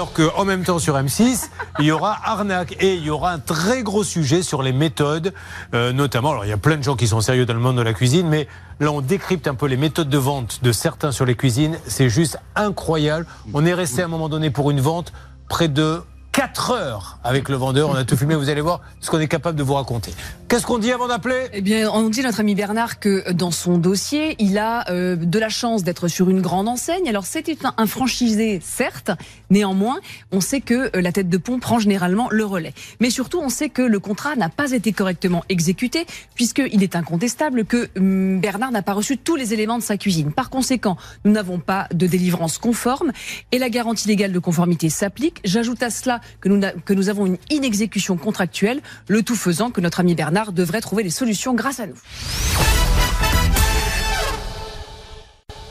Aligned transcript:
alors 0.00 0.14
qu'en 0.14 0.46
même 0.46 0.64
temps 0.64 0.78
sur 0.78 0.96
M6, 0.96 1.50
il 1.78 1.84
y 1.84 1.92
aura 1.92 2.16
arnaque 2.24 2.74
et 2.80 2.94
il 2.94 3.04
y 3.04 3.10
aura 3.10 3.32
un 3.32 3.38
très 3.38 3.82
gros 3.82 4.02
sujet 4.02 4.42
sur 4.42 4.62
les 4.62 4.72
méthodes, 4.72 5.34
euh, 5.74 5.92
notamment. 5.92 6.30
Alors 6.30 6.46
il 6.46 6.48
y 6.48 6.54
a 6.54 6.56
plein 6.56 6.78
de 6.78 6.82
gens 6.82 6.96
qui 6.96 7.06
sont 7.06 7.20
sérieux 7.20 7.44
dans 7.44 7.52
le 7.52 7.60
monde 7.60 7.76
de 7.76 7.82
la 7.82 7.92
cuisine, 7.92 8.26
mais 8.26 8.48
là 8.80 8.92
on 8.92 9.02
décrypte 9.02 9.46
un 9.46 9.54
peu 9.54 9.66
les 9.66 9.76
méthodes 9.76 10.08
de 10.08 10.16
vente 10.16 10.60
de 10.62 10.72
certains 10.72 11.12
sur 11.12 11.26
les 11.26 11.34
cuisines. 11.34 11.76
C'est 11.86 12.08
juste 12.08 12.38
incroyable. 12.56 13.26
On 13.52 13.66
est 13.66 13.74
resté 13.74 14.00
à 14.00 14.06
un 14.06 14.08
moment 14.08 14.30
donné 14.30 14.48
pour 14.48 14.70
une 14.70 14.80
vente 14.80 15.12
près 15.50 15.68
de 15.68 16.00
4 16.32 16.70
heures 16.70 17.18
avec 17.24 17.48
le 17.48 17.56
vendeur. 17.56 17.90
On 17.90 17.94
a 17.94 18.04
tout 18.04 18.16
filmé, 18.16 18.34
vous 18.34 18.50
allez 18.50 18.60
voir 18.60 18.80
ce 19.00 19.10
qu'on 19.10 19.18
est 19.18 19.28
capable 19.28 19.58
de 19.58 19.62
vous 19.62 19.74
raconter. 19.74 20.12
Qu'est-ce 20.48 20.66
qu'on 20.66 20.78
dit 20.78 20.90
avant 20.90 21.08
d'appeler? 21.08 21.48
Eh 21.52 21.60
bien, 21.60 21.90
on 21.92 22.08
dit 22.08 22.22
notre 22.22 22.40
ami 22.40 22.54
Bernard 22.54 22.98
que 22.98 23.30
dans 23.32 23.50
son 23.50 23.78
dossier, 23.78 24.36
il 24.38 24.58
a 24.58 24.88
euh, 24.90 25.16
de 25.16 25.38
la 25.38 25.48
chance 25.48 25.84
d'être 25.84 26.08
sur 26.08 26.30
une 26.30 26.40
grande 26.40 26.68
enseigne. 26.68 27.08
Alors, 27.08 27.24
c'était 27.24 27.56
un, 27.76 27.86
franchisé, 27.86 28.60
certes. 28.62 29.10
Néanmoins, 29.50 29.98
on 30.32 30.40
sait 30.40 30.60
que 30.60 30.96
euh, 30.96 31.00
la 31.00 31.12
tête 31.12 31.28
de 31.28 31.36
pont 31.36 31.58
prend 31.58 31.78
généralement 31.78 32.28
le 32.30 32.44
relais. 32.44 32.74
Mais 33.00 33.10
surtout, 33.10 33.40
on 33.40 33.48
sait 33.48 33.68
que 33.68 33.82
le 33.82 33.98
contrat 34.00 34.34
n'a 34.36 34.48
pas 34.48 34.72
été 34.72 34.92
correctement 34.92 35.44
exécuté, 35.48 36.06
puisqu'il 36.34 36.82
est 36.82 36.96
incontestable 36.96 37.64
que 37.64 37.88
hum, 37.96 38.40
Bernard 38.40 38.72
n'a 38.72 38.82
pas 38.82 38.92
reçu 38.92 39.18
tous 39.18 39.36
les 39.36 39.52
éléments 39.52 39.78
de 39.78 39.84
sa 39.84 39.96
cuisine. 39.96 40.32
Par 40.32 40.50
conséquent, 40.50 40.96
nous 41.24 41.32
n'avons 41.32 41.58
pas 41.58 41.86
de 41.92 42.06
délivrance 42.06 42.58
conforme 42.58 43.12
et 43.52 43.58
la 43.58 43.68
garantie 43.68 44.08
légale 44.08 44.32
de 44.32 44.38
conformité 44.38 44.90
s'applique. 44.90 45.40
J'ajoute 45.44 45.82
à 45.82 45.90
cela 45.90 46.19
que 46.40 46.92
nous, 46.92 47.08
avons 47.08 47.26
une 47.26 47.38
inexécution 47.50 48.16
contractuelle, 48.16 48.80
le 49.08 49.22
tout 49.22 49.36
faisant 49.36 49.70
que 49.70 49.80
notre 49.80 50.00
ami 50.00 50.14
Bernard 50.14 50.52
devrait 50.52 50.80
trouver 50.80 51.02
des 51.02 51.10
solutions 51.10 51.54
grâce 51.54 51.80
à 51.80 51.86
nous. 51.86 51.96